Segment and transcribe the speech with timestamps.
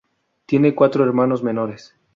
[0.47, 1.93] Tiene cuatro hermanos menores.